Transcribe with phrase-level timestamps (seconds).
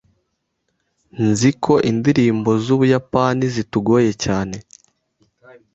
[1.27, 4.57] Nzi ko indirimbo z'Ubuyapani zitugoye cyane.